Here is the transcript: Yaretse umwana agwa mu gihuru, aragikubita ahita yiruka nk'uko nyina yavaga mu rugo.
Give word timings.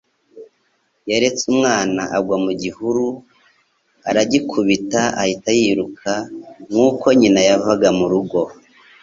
Yaretse 1.09 1.43
umwana 1.53 2.01
agwa 2.17 2.37
mu 2.45 2.51
gihuru, 2.61 3.05
aragikubita 4.09 5.01
ahita 5.21 5.49
yiruka 5.59 6.11
nk'uko 6.69 7.05
nyina 7.19 7.41
yavaga 7.49 7.89
mu 7.97 8.05
rugo. 8.11 8.41